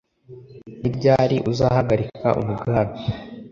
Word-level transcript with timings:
Ni 0.79 0.89
ryari 0.95 1.37
uzahagarika 1.51 2.27
umugambi 2.39 3.01